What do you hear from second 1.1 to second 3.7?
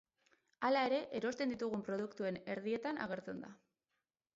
erosten ditugun produktuen erdietan agertzen da.